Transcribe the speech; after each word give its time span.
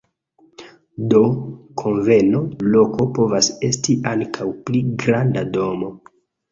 Do, 1.11 1.21
konvena 1.83 2.43
loko 2.77 3.09
povas 3.21 3.53
esti 3.71 3.99
ankaŭ 4.15 4.53
pli 4.67 4.87
granda 5.07 5.47
domo. 5.59 5.97